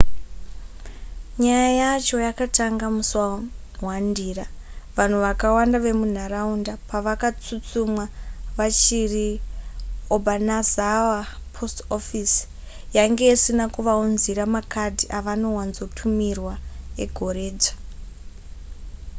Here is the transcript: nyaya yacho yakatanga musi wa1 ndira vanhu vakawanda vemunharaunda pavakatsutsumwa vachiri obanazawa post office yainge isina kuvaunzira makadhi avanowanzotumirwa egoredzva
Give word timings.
nyaya 1.41 1.71
yacho 1.81 2.17
yakatanga 2.27 2.85
musi 2.95 3.15
wa1 3.87 4.03
ndira 4.11 4.45
vanhu 4.97 5.17
vakawanda 5.25 5.77
vemunharaunda 5.85 6.73
pavakatsutsumwa 6.89 8.05
vachiri 8.57 9.27
obanazawa 10.15 11.19
post 11.55 11.77
office 11.97 12.35
yainge 12.95 13.25
isina 13.35 13.65
kuvaunzira 13.75 14.43
makadhi 14.55 15.05
avanowanzotumirwa 15.19 16.53
egoredzva 17.03 17.75